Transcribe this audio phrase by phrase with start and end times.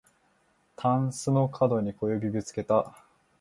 [0.77, 3.05] たんすのかどに小指ぶつけた